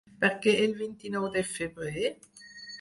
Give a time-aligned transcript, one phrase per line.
[0.21, 2.13] Per què el vint-i-nou de febrer?